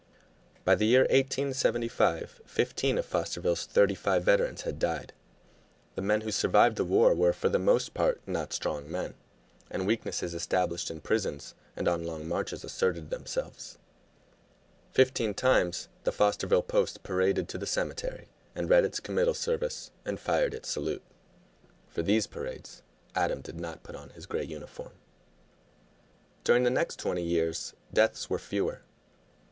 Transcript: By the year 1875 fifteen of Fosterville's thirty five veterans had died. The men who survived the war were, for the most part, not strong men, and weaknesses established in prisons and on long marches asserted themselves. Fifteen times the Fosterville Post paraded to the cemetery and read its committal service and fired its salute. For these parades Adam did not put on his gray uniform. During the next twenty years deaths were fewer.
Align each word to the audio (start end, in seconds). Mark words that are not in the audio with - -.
By 0.65 0.73
the 0.73 0.87
year 0.87 1.01
1875 1.11 2.41
fifteen 2.47 2.97
of 2.97 3.05
Fosterville's 3.05 3.67
thirty 3.67 3.93
five 3.93 4.23
veterans 4.23 4.63
had 4.63 4.79
died. 4.79 5.13
The 5.93 6.01
men 6.01 6.21
who 6.21 6.31
survived 6.31 6.77
the 6.77 6.83
war 6.83 7.13
were, 7.13 7.33
for 7.33 7.49
the 7.49 7.59
most 7.59 7.93
part, 7.93 8.19
not 8.25 8.51
strong 8.51 8.89
men, 8.89 9.13
and 9.69 9.85
weaknesses 9.85 10.33
established 10.33 10.89
in 10.89 11.01
prisons 11.01 11.53
and 11.75 11.87
on 11.87 12.03
long 12.03 12.27
marches 12.27 12.63
asserted 12.63 13.11
themselves. 13.11 13.77
Fifteen 14.91 15.35
times 15.35 15.87
the 16.03 16.11
Fosterville 16.11 16.65
Post 16.67 17.03
paraded 17.03 17.47
to 17.49 17.59
the 17.59 17.67
cemetery 17.67 18.27
and 18.55 18.71
read 18.71 18.83
its 18.83 18.99
committal 18.99 19.35
service 19.35 19.91
and 20.03 20.19
fired 20.19 20.55
its 20.55 20.67
salute. 20.69 21.03
For 21.89 22.01
these 22.01 22.25
parades 22.25 22.81
Adam 23.13 23.41
did 23.41 23.59
not 23.59 23.83
put 23.83 23.95
on 23.95 24.09
his 24.09 24.25
gray 24.25 24.45
uniform. 24.45 24.93
During 26.43 26.63
the 26.63 26.71
next 26.71 26.97
twenty 26.97 27.21
years 27.21 27.75
deaths 27.93 28.31
were 28.31 28.39
fewer. 28.39 28.81